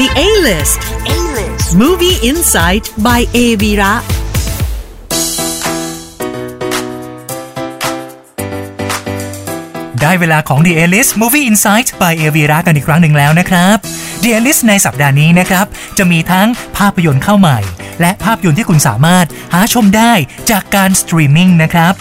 [0.00, 0.80] The A-List.
[1.06, 1.76] A-List.
[1.76, 3.46] Movie Insight by A.
[3.62, 3.92] Vira.
[10.00, 13.76] ได้เวลาของ The A-List Movie Insight by a v i r a กันอีกครั้งหนึ่งแล้วนะครับ
[14.22, 15.66] The A-List ในสัปดาห์นี้นะครับ
[15.98, 17.58] จะมีทั้งภาพยนตร์เข้าใหม่
[18.00, 20.12] และภาพยนตร์ที่คุณสามารถหาชมได้
[20.50, 21.92] จากการสตรีมมิ่งนะครับ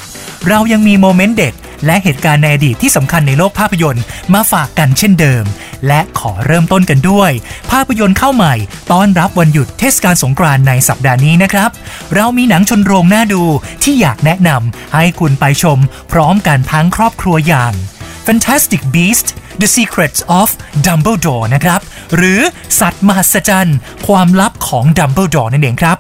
[0.48, 1.54] เรายังมี moment เด็ด
[1.86, 5.44] และเหตุการณ์ในอดีตที่สำคัญในโลกภาพยนตร์มาฝากกันเช่นเดิม
[5.88, 7.32] และขอเริ่มต้นกันด้วย
[7.72, 8.54] ภาพยนตร์เข้าใหม่
[8.92, 11.70] ต้อนรับวันหยุดเทศกาลสงกรานต์ในสัปดาห์นี้นะครับ
[12.16, 13.44] เรามีหนังชนโรงน่าดู
[13.84, 15.78] ที่อยากแนะนำให้คุณไปชม
[16.12, 17.74] พร้อมกันทั้งครอบครัวอย่าง
[18.28, 19.28] Fantastic Beast
[19.62, 20.50] The Secrets of
[20.86, 21.80] Dumbledore นะครับ
[22.16, 22.40] หรือ
[22.80, 23.78] สัตว์มหัศจรรย์
[24.08, 25.98] ความลับของ Dumbledore นั่นเองครับ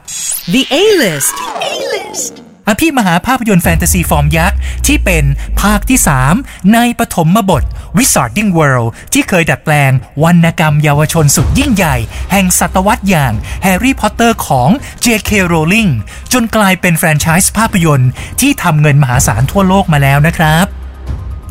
[0.53, 1.35] The A-List.
[1.71, 2.42] A-List.
[2.67, 5.23] อภิมหาภาพยนตร์แฟนตาซีฟอร์มยักษ์ ที่เป็น
[5.61, 5.99] ภาคที่
[6.35, 7.63] 3 ในปฐมบท
[7.97, 9.91] Wizarding World ที่เคยดัดแปลง
[10.23, 11.95] วรรณกรรมเยาวชนสุดยิ่งใหญ่
[12.31, 13.33] แห่งศตวรรษอย่าง
[13.65, 14.69] Harry Potter ของ
[15.03, 15.31] J.K.
[15.51, 15.91] Rowling
[16.33, 18.09] จนกลายเป็นแฟรนไชส์ภาพยนตร์
[18.41, 20.65] ที่ทำเงินมหาศาลทั่วโลกมาแล้วนะครับ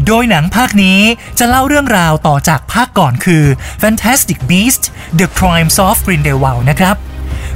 [0.07, 1.01] โดยหนังภาคนี้
[1.39, 3.45] จะเล่าเรื่องราวต่อจากภาคก่อนคือ
[3.83, 4.87] Fantastic Beasts
[5.21, 6.97] The Crimes of Grindelwald นะครับ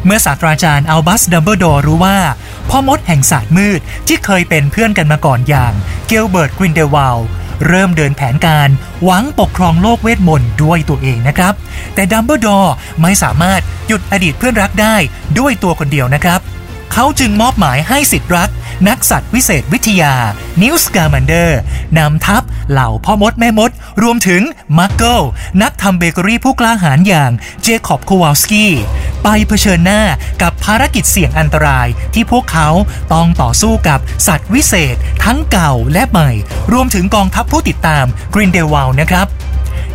[0.06, 2.18] เมื่อศาสตราจารย์อัลบัสดัมเบิลดอร์รู้ว่า
[2.70, 5.72] พ่อมดแห่งศาสตร์มืดที่เคยเป็นเพื่อนกันมาก่อนอย่าง
[6.08, 7.18] Gellert Grindelwald
[7.66, 8.68] เริ่มเดินแผนการ
[9.04, 11.54] หวังปกครองโลกเวทมนต์ด้วยตัวเองนะครับ
[11.94, 14.96] แต่ Dumbledore ไม่สามารถหยุดอดีตเพื่อนรักได้
[15.38, 16.40] ด้วยตัวคนเดียวนะครับ
[16.92, 18.50] เขาจึงมอบหมายให้ศิษย์รัก
[18.88, 20.14] นักสัตว์วิเศษวิทยา
[20.62, 21.60] Newt Scamander
[21.98, 23.70] นำทัพ เหล่าพ่อมดแม่มด
[24.02, 24.42] รวมถึง
[24.78, 25.20] มาร์เกิล
[25.62, 27.30] นักทำเบเกอรี่ผู้กล้าหาญอย่าง
[27.62, 28.72] Jacob Kowalski
[29.22, 30.02] ไปเผชิญหน้า
[30.42, 32.68] กับภารกิจเสี่ยงอันตราย ที่พวกเขา
[33.12, 36.30] ต้องต่อสู้กับสัตว์วิเศษ ทั้งเก่าและใหม่
[36.72, 39.26] รวมถึงกองทัพผู้ติดตาม Grindelwald นะครับ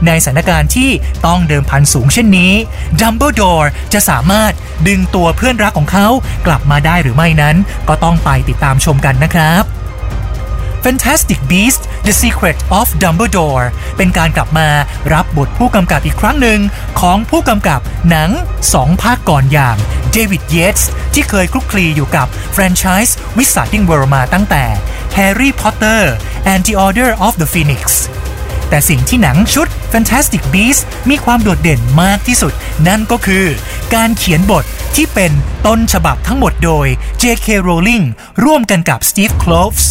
[0.07, 0.89] ในสถานการณ์ที่
[1.25, 2.53] ต้องเดิมพันสูงเช่นนี้
[3.01, 4.51] Dumbledore จะสามารถ
[4.87, 6.07] ดึงตัวเพื่อนรักของเขา
[6.47, 7.55] กลับมาได้หรือไม่นั้น
[7.87, 9.80] ก็ต้องไปติดตามชมกันนะครับ
[10.85, 13.65] Fantastic Beasts The Secret of Dumbledore
[13.97, 14.67] เป็นการกลับมา
[15.13, 16.59] รับบทผู้กำกับอีกครั้งหนึ่ง
[16.99, 18.29] ของผู้กำกับหนัง
[18.65, 19.75] 2ภาคก่อนอย่าง
[20.11, 24.63] เดวิด เยตส์ที่เคยคลุกคลีอยู่กับแฟรนไชส์ Wizarding World มาตั้งแต่
[25.17, 26.01] Harry Potter
[26.51, 27.83] and the Order of the Phoenix
[28.69, 32.53] แต่สิ่งที่หนังชุด Fantastic Beasts มีความโดดเด่นมากที่สุด
[32.87, 33.45] นั่นก็คือ
[33.95, 34.63] การเขียนบท
[34.95, 35.31] ที่เป็น
[35.65, 36.87] ต้นฉบับทั้งหมดโดย
[37.21, 37.47] J.K.
[37.67, 38.05] Rowling
[38.43, 39.85] ร่วมกันกับ Steve Kloves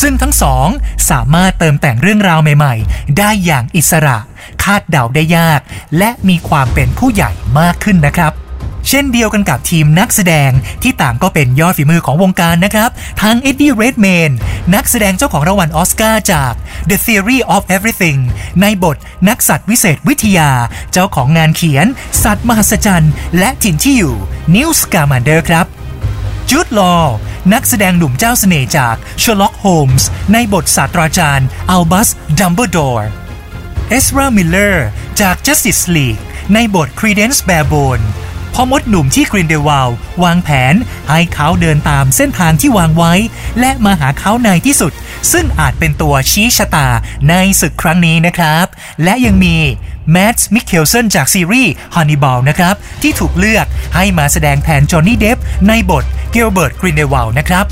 [0.00, 0.66] ซึ่งทั้งสอง
[1.10, 4.18] สามารถเติมแต่งเรื่องราวใหม่ๆ ได้อย่างอิสระ
[4.62, 5.60] คาดเดาได้ยาก
[5.98, 8.43] และมีความเป็นผู้ใหญ่มากขึ้นนะครับ
[8.88, 10.50] เช่นเดียวกันกับทีมนักแสดง
[10.82, 12.90] ที่ต่างก็เป็นยอดฝีมือของวงการนะครับ
[13.22, 14.30] ทั้ง Eddie Redmayne
[14.74, 16.52] นักแสดงเจ้าของรางวัลออสการ์จาก
[16.90, 18.20] The Theory of Everything
[18.62, 18.96] ในบท
[19.28, 20.50] นักสัตว์วิเศษวิทยา
[20.92, 21.86] เจ้าของงานเขียน
[22.24, 24.16] สัตว์มหัศจรรย์ และถิ่นที่อยู่
[24.56, 25.66] Newt Scamander ครับ
[26.50, 26.94] Jude Law
[27.52, 34.86] นักแสดงหนุ่มเจ้าเสน่ห์จาก Sherlock Holmes ในบทศาสตราจารย์ Albus Dumbledore Ezra Miller
[35.20, 36.20] จาก Justice League
[36.54, 38.04] ในบท Credence Barebone
[38.54, 39.88] พ่อมดหนุ่มที่ Grindelwald
[40.22, 40.74] วางแผน
[41.10, 43.14] ให้เขาเดินตามเส้นทางที่วางไว้
[43.60, 44.92] และมาหาเขาในที่สุด
[45.32, 46.88] ซึ่งอาจเป็นตัวชี้ชะตา
[47.28, 48.66] ในศึกครั้งนี้นะครับ
[49.04, 49.56] และยังมี
[50.10, 55.38] Mads Mikkelsen จากซีรีส์ Hannibal นะครับ ที่ถูกเลือกให้มาแสดงแทน Johnny Depp
[55.68, 57.64] ในบท Gellert Grindelwald นะครับ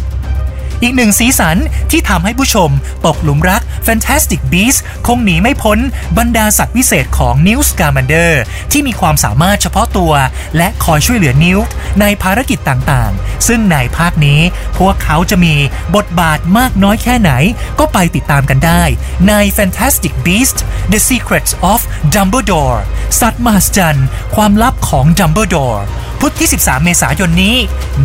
[0.83, 1.57] อีกหนึ่งสีสัน
[1.91, 2.71] ที่ทำให้ผู้ชม
[3.07, 5.79] ตกหลุมรัก Fantastic Beasts คงหนีไม่พ้น
[6.19, 10.13] บรรดาสัตว์วิเศษของ Newt Scamander ที่มีความสามารถเฉพาะตัว
[10.57, 11.59] และคอยช่วยเหลือ Newt
[12.01, 14.41] ในภารกิจต่างๆ ซึ่งในภาคนี้
[14.79, 15.55] พวกเขาจะมี
[15.97, 17.33] บทบาทมากน้อยแค่ไหน
[17.79, 18.83] ก็ไปติดตามกันได้
[19.29, 20.63] ใน Fantastic Beasts
[20.93, 21.81] The Secrets of
[22.15, 22.79] Dumbledore
[23.21, 25.81] สัตว์มหัศจรรย์ความลับของ Dumbledore
[26.21, 27.57] พุธที่ 13 เมษายนนี้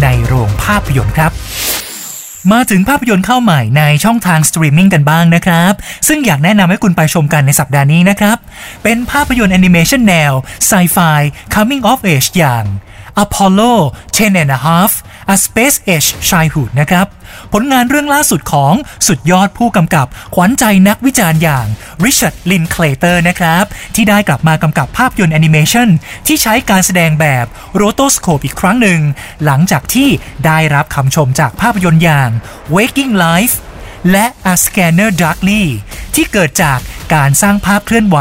[0.01, 1.33] ในโรงภาพยนตร์ครับ
[2.53, 5.73] มาถึงภาพยนตร์เข้าใหม่ในช่องทางสตรีมมิ่งกันบ้างนะครับ
[6.07, 8.37] ซึ่งอยากแนะนำให้คุณไปชมกันในสัปดาห์นี้นะครับ
[8.83, 10.31] เป็นภาพยนตร์แอนิเมชันแนว
[10.67, 10.97] ไซไฟ
[11.53, 12.65] coming of age อย่าง
[13.23, 13.73] Apollo
[14.17, 14.91] 10 and a half
[15.33, 17.07] A Space Age Childhood นะครับ
[17.53, 18.73] ผลงานเรื่องล่าสุดของ
[19.07, 21.65] สุดยอดผู้กำกับ ขวัญใจนักวิจารณ์อย่าง
[22.03, 23.63] Richard Linklater นะครับ
[23.95, 25.89] ที่ได้กลับมากำกับภาพยนตร์แอนิเมชัน
[26.27, 27.45] ที่ใช้การแสดงแบบ
[27.75, 28.99] rotoscope อีกครั้งหนึ่ง
[29.45, 30.09] หลังจากที่
[30.45, 32.29] ได้รับคำชมจากภาพยนตร์อย่าง
[32.75, 33.55] Waking Life
[34.11, 35.63] และ A Scanner Darkly
[36.15, 36.79] ที่เกิดจาก
[37.13, 38.17] การสร้างภาพเคลื่อนไหว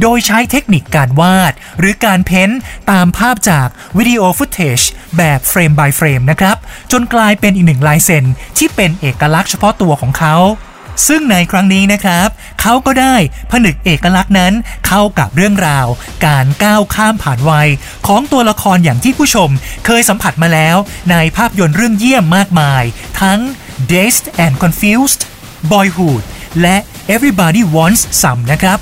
[0.00, 2.60] โดยใช้เทคนิคการวาด หรือการ paint
[2.90, 3.68] ตามภาพจาก
[3.98, 4.80] วิดีโอฟุตเทจ
[5.16, 6.56] แบบเฟรม by เฟรมนะครับ
[6.92, 8.24] จนกลายเป็นอีกหนึ่งลายเซ็น
[8.58, 10.36] ที่เป็นเอกลักษณ์เฉพาะตัวของเขา
[11.08, 12.28] ซึ่งในครั้งนี้นะครับ
[12.60, 13.14] เขาก็ได้
[13.50, 14.52] ผนึกเอกลักษณ์นั้น
[14.86, 15.86] เข้ากับเรื่องราว
[16.26, 17.68] การก้าวข้ามผ่านวัย
[18.06, 19.50] ของตัวละครอย่างที่ผู้ชม
[19.86, 20.76] เคยสัมผัสมาแล้ว
[21.10, 22.82] ในภาพยนตร์เรื่องเยี่ยมมากมาย
[23.20, 23.40] ทั้ง
[23.90, 25.22] Dazed and Confused
[25.70, 26.22] Boyhood
[26.60, 26.76] และ
[27.14, 28.78] Everybody Wants Some นะครับ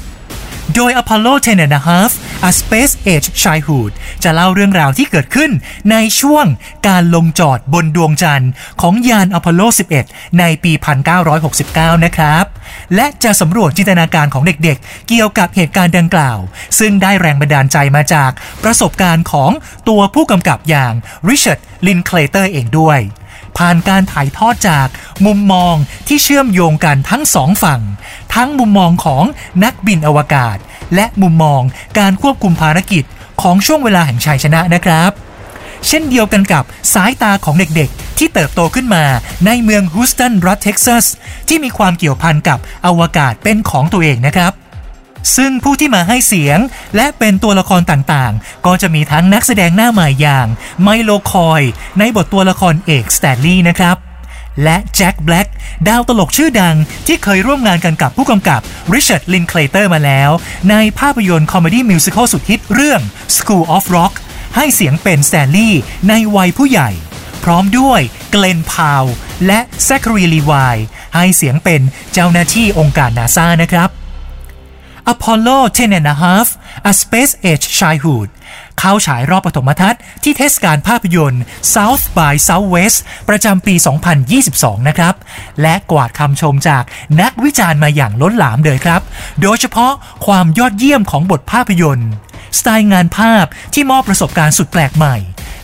[0.75, 2.13] โดย Apollo 10 and a half
[2.49, 3.93] A Space Age Childhood
[4.23, 5.51] จะเล่าเรื่องราวที่เกิดขึ้น
[5.91, 6.47] ในช่วง
[6.89, 8.51] การลงจอดบนดวงจันทร์
[8.81, 9.61] ของยานอพอลโล
[10.03, 10.73] 11 ในปี
[11.39, 12.45] 1969 นะครับ
[12.95, 16.39] และจะสำรวจจินตนาการของเด็กๆ เกี่ยวกับเหตุการณ์ดังกล่าว
[16.79, 18.31] ซึ่งได้แรงบันดาลใจมาจาก
[18.65, 19.51] ประสบการณ์ของ
[19.89, 20.93] ตัวผู้กำกับอย่าง
[21.29, 23.01] Richard Linklater เองด้วย
[23.61, 24.89] ผ่านการถ่ายทอดจาก
[25.27, 25.75] มุมมอง
[26.09, 27.81] ที่เชื่อมโยงกันทั้งสองฝั่ง
[28.35, 29.25] ทั้งมุมมองของ
[29.65, 30.57] นักบินอวกาศ
[30.95, 31.61] และมุมมอง
[31.99, 33.05] การควบคุมภารกิจ
[33.43, 35.11] ของช่วงเวลาแห่งชัยชนะนะครับ
[35.87, 36.65] เช่นเดียวกันกับ
[36.95, 39.05] สายตาของเด็กๆ ที่เติบโตขึ้นมา
[39.47, 41.05] ในเมืองฮูสตันรัฐเท็กซัส
[41.49, 44.53] ที่มีความเกี่ยวพันกับอวกาศเป็นของตัวเองนะครับ
[45.37, 46.59] ซึ่งผู้ที่มาให้เสียง
[46.97, 50.47] และเป็นตัวละครต่างๆ ก็จะมีทั้งนักแสดงหน้าใหม่อย่าง
[50.83, 51.63] Milo Coy
[51.99, 53.97] ในบทตัวละครเอกสแตนลีย์นะครับ
[54.63, 55.49] และ Jack Black
[55.89, 56.77] ดาวตลกชื่อดัง
[57.07, 58.61] ที่เคยร่วมงานกันกับผู้กำกับ
[58.93, 60.31] ริชาร์ดลินเคลเตอร์มาแล้ว
[60.71, 63.01] ในภาพยนตร์ comedy musical สุดฮิตเรื่อง
[63.37, 64.15] School of Rock
[64.57, 66.91] ให้เสียงเป็นสแตนลีย์ในวัยผู้ใหญ่
[67.45, 68.01] พร้อมด้วย
[68.31, 69.05] เกลนพาวเวลล์
[69.47, 70.77] และแซคคารีลีวาย
[71.15, 71.81] ให้เสียงเป็น
[72.13, 74.00] เจ้าหน้าที่องค์การนาซานะครับ
[75.13, 76.49] Apollo 10 and a half
[76.91, 78.29] A Space Age Childhood
[78.79, 81.43] เข้าฉายรอบปฐมทัศน์ที่เทศกาลภาพยนตร์
[81.75, 82.99] South by Southwest
[83.29, 83.75] ประจำปี
[84.31, 85.15] 2022 นะครับ
[85.63, 86.85] และกวาดคำชมจาก
[87.21, 89.01] นักวิจารณ์มาอย่างล้นหลามเลยครับ
[89.43, 89.93] โดยเฉพาะ
[90.27, 92.11] ความยอดเยี่ยมของบทภาพยนตร์
[92.59, 95.17] สไตล์งานภาพที่มอบประสบการณ์สุดแปลกใหม่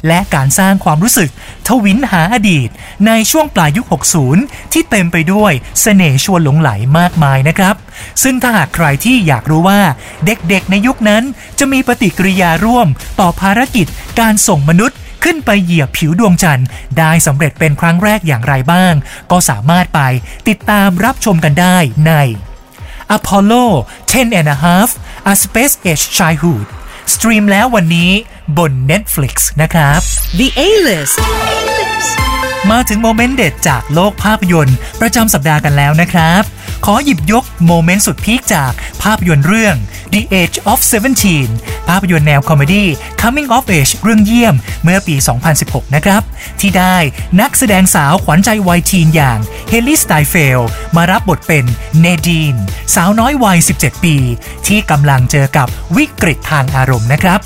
[0.06, 1.30] และการสร้างความรู้สึก
[1.66, 2.68] ทวินหาอดีต
[3.06, 3.86] ในช่วงปลายยุค
[4.30, 7.74] 60 ที่เต็มไปด้วยเสน่ห์ชวนหลงไหลมากมายนะครับ
[8.22, 9.80] ซึ่งถ้าหากใครที่อยากรู้ว่า
[10.26, 11.22] เด็กๆในยุคนั้น
[11.58, 12.88] จะมีปฏิกิริยาร่วม
[13.20, 13.86] ต่อภารกิจ
[14.20, 16.66] การส่งมนุษย์ขึ้นไปเหยียบผิวดวงจันทร์
[16.98, 18.94] ได้สำเร็จเป็นครั้งแรกอย่างไรบ้าง
[19.30, 20.00] ก็สามารถไป
[20.48, 21.76] ติดตามรับชมกันได้
[22.06, 22.12] ใน
[23.16, 23.64] Apollo
[24.12, 24.90] 10 and a half
[25.32, 26.66] A Space Age Childhood
[27.14, 28.10] สตรีมแล้ววันนี้
[28.58, 30.00] บน Netflix นะครับ
[30.38, 31.16] The A-List.
[32.70, 36.42] มาถึงโมเมนต์เด็ดจากโลกภาพยนตร์ ประจำสัปดาห์กันแล้วนะครับ
[36.86, 38.72] ขอหยิบยก moment สุดพีคจาก
[39.02, 39.76] ภาพยนตร์เรื่อง
[40.12, 40.80] The Edge of
[41.34, 42.88] Seventeen ภาพยนตร์แนว comedy
[43.20, 45.14] Coming of Age เรื่องเยี่ยมเมื่อปี
[45.54, 46.22] 2016 นะครับ
[46.60, 46.96] ที่ได้
[47.40, 49.38] นักแสดงสาวขวัญใจวัย teen อย่าง
[49.68, 50.60] เฮลิสไตเฟล
[50.96, 51.64] มารับบทเป็น
[52.00, 52.54] เนดีน
[52.94, 54.16] สาวน้อยวัย 17 ปี
[54.66, 57.40] ที่กำลังเจอกับวิกฤตทางอารมณ์นะครับ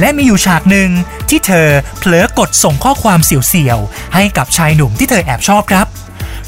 [0.00, 0.90] และมีอยู่ฉากหนึ่ง
[1.28, 1.68] ที่เธอ
[1.98, 5.86] เผลอกดส่งข้อความเสียวๆ ให้กับชายหนุ่มที่เธอแอบชอบครับ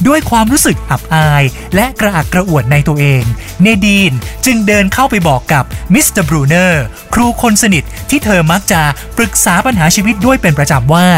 [0.07, 1.43] ด้วยความรู้สึกอับอาย
[1.75, 3.23] และกระอักกระอ่วนในตัวเอง
[3.63, 4.13] เนดีน
[4.47, 5.65] จึงเดินเข้าไปบอกกับ
[5.95, 8.83] มิสเตอร์บรูเนอร์ครูคนสนิทที่เธอมักจะ
[9.17, 11.09] ปรึกษาปัญหาชีวิตด้วยเป็นประจำว่า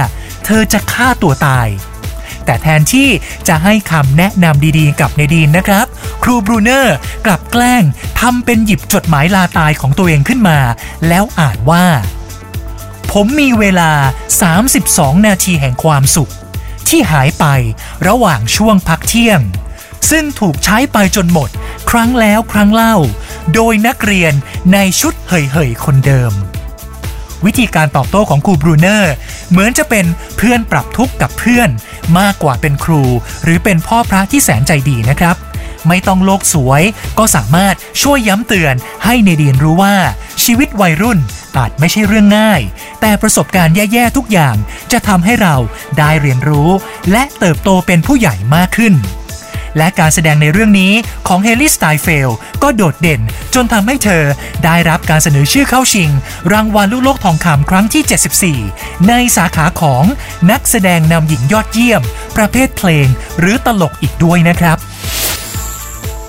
[0.45, 1.69] เธอจะฆ่าตัวตาย
[2.45, 3.09] แต่แทนที่
[3.49, 5.87] จะให้คำแนะนำดีๆ กับเนดีนนะครับ
[6.23, 6.97] ครูบรูเนอร์
[7.27, 7.83] กลับแกล้ง
[8.21, 10.59] ทำเป็นหยิบจดหมายลาตายของตัวเองขึ้นมา
[11.09, 11.85] แล้วอ่านว่า
[13.17, 13.93] ผมมีเวลา
[14.59, 16.33] 32 นาทีแห่งความสุข
[16.89, 17.45] ที่หายไป
[18.09, 19.41] ระหว่างช่วงพักเที่ยง
[20.11, 21.51] ซึ่งถูกใช้ไปจนหมด
[21.91, 22.97] ครั้งแล้วครั้งเล่า
[23.55, 24.33] โดยนักเรียน
[24.73, 26.33] ในชุดเหยๆคนเดิม
[27.45, 29.13] วิธีการตอบโต้ของครูบรูเนอร์
[29.51, 30.07] เหมือนจะเป็น
[30.37, 31.71] เพื่อนปรับทุกข์กับเพื่อน
[32.19, 33.03] มากกว่าเป็นครู
[33.45, 35.37] หรือเป็นพ่อพระที่แสนใจดีนะครับ
[35.89, 36.83] ไม่ต้องโลกสวย
[37.19, 39.95] ก็สามารถช่วยย้ำเตือนให้เนเดียนรู้ว่า
[40.45, 41.19] ชีวิตวัยรุ่น
[41.57, 42.61] อาจไม่ใช่เรื่องง่าย
[43.01, 44.57] แต่ประสบการณ์แย่ๆทุกอย่าง
[44.93, 45.57] จะทำให้เรา
[45.99, 46.69] ได้เรียนรู้
[47.11, 48.95] และเติบโตเป็นผู้ใหญ่มากขึ้น
[49.79, 50.93] และการแสดงในเรื่องนี้
[51.29, 52.31] ของเฮลิสไตเฟล
[52.63, 53.21] ก็โดดเด่น
[53.55, 54.25] จนทำให้เธอ
[54.65, 56.11] ได้รับการเสนอชื่อเข้าชิง
[56.53, 60.05] รางวัลลูกโลกทองคำครั้งที่ 74 ในสาขาของ
[60.51, 62.03] นักแสดงนำหญิงยอดเยี่ยม
[62.37, 63.07] ประเภทเพลง
[63.39, 64.79] หรือตลกอีกด้วยนะครับ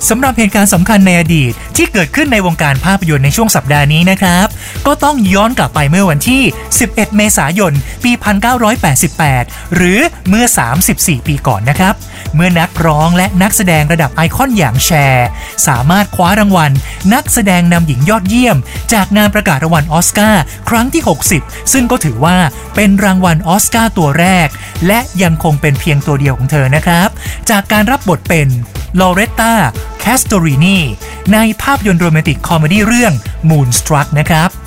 [0.10, 4.48] สำหรับเหตุการณ์สำคัญในอดีตที่เกิดขึ้นในวงการภาพยนตร์ในช่วงสัปดาห์นี้นะครับ
[4.88, 6.42] ก็ต้องย้อนกลับไปเมื่อวันที่
[6.80, 7.74] 11 เมษายน
[8.04, 8.12] ปี
[8.94, 10.00] 1988 หรือ
[10.30, 10.46] เมื่อ
[10.86, 11.94] 34 ปีก่อนนะครับ
[12.36, 15.28] เมื่อนักร้องและนักแสดงระดับไอคอนอย่างแชร์
[15.68, 16.72] สามารถคว้ารางวัล
[17.14, 18.58] นักแสดงนำหญิงยอดเยี่ยม
[18.94, 21.04] จากงานประกาศรางวัลออสการ์ครั้งที่
[21.36, 22.38] 60 ซึ่งก็ถือว่า
[22.76, 24.48] เป็นรางวัลออสการ์ตัวแรก
[24.88, 27.10] และยังคงเป็นเพียงตัวเดียวของเธอนะครับ
[27.50, 28.48] จากการรับบทเป็น
[29.00, 29.54] ลอเรตตา
[30.00, 30.78] แคสโตรินี
[31.34, 33.14] ในภาพยนตร์โรแมนติก comedy เรื่อง
[33.50, 34.63] Moonstruck นะครับ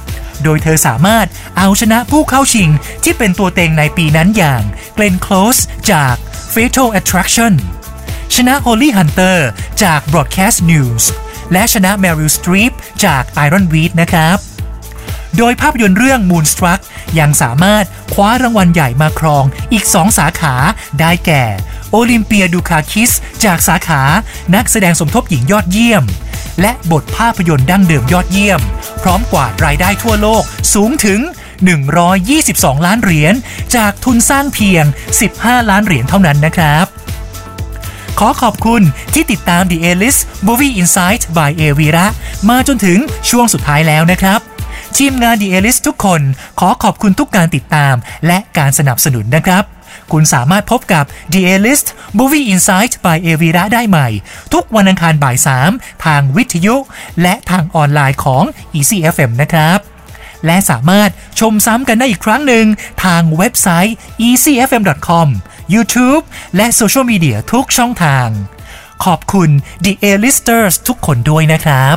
[0.46, 1.26] โดยเธอสามารถ
[1.58, 2.70] เอาชนะผู้เข้าชิง
[3.04, 4.62] ที่เป็นตัวเต็งในปีนั้นอย่าง
[4.94, 5.60] เก e น Close
[5.90, 6.14] จาก
[6.52, 7.52] Fatal Attraction
[8.34, 9.38] ชนะ Holly Hunter
[9.82, 11.04] จาก Broadcast News
[11.52, 12.72] และชนะ Meryl Streep
[13.04, 14.38] จาก Ironweed นะครับ
[15.36, 16.80] โดยภาพยนตร์เรื่อง Moonstruck
[17.18, 17.84] ยังสามารถ
[18.14, 20.54] คว้ารางวัลใหญ่มาครองอีก 2 สาขา
[21.00, 21.44] ได้แก่
[21.90, 23.10] โอลิมเปียดูคาคิส
[23.44, 24.02] จากสาขา
[24.54, 26.04] นักแสดงสมทบหญิงยอดเยี่ยม
[26.60, 28.60] และบทภาพยนตร์ดั้งเดิมยอดเยี่ยม
[29.02, 30.42] พร้อมกวาดรายได้ทั่วโลก
[30.74, 31.20] สูงถึง
[32.02, 33.34] 122 ล้านเหรียญ
[33.76, 34.84] จากทุนสร้างเพียง
[35.26, 36.86] 15 ล้านเหรียญเท่านั้นนะครับ
[38.18, 38.82] ขอขอบคุณ
[39.14, 42.06] ที่ติดตาม The A-List Movie Insight by A v i r a
[42.48, 42.98] มาจนถึง
[43.30, 44.40] ช่วงสุดท้ายแล้วนะครับ
[44.96, 46.20] ทีมงาน The A-List ทุกคน
[46.60, 47.94] ขอขอบคุณทุกการติดตาม
[48.26, 49.75] และการสนับสนุนนะครับ
[50.12, 51.86] คุณสามารถพบกับ The A-List
[52.18, 54.08] Movie Insight by A v i r a ได้ใหม่
[54.52, 55.36] ทุกวันอังคารบ่าย
[55.70, 56.76] 3 ทางวิทยุ
[57.22, 58.44] และทางออนไลน์ของ
[58.78, 59.78] Easy FM นะครับ
[60.46, 61.10] และสามารถ
[61.40, 62.66] ชมซ้ำกันได้อีกครั้งหนึ่ง
[63.04, 63.96] ทางเว็บไซต์
[64.26, 65.28] easyfm.com
[65.74, 66.22] YouTube
[66.56, 68.28] และโซเชียลมีเดียทุกช่องทาง
[69.04, 69.50] ขอบคุณ
[69.84, 71.96] The A-Listers ทุกคนด้วยนะครับ